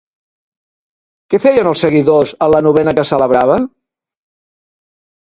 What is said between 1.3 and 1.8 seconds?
Què feien